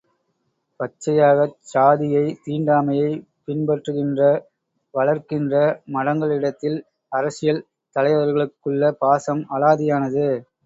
பச்சையாகச் 0.79 1.57
சாதியை 1.71 2.23
தீண்டாமையைப் 2.45 3.19
பின்பற்றுகின்ற 3.45 4.21
வளர்க்கின்ற 4.93 5.53
மடங்களிடத்தில் 5.93 6.79
அரசியல் 7.11 7.63
தலைவர்களுக்குள்ள 7.95 8.83
பாசம் 8.99 9.43
அலாதியானது. 9.51 10.27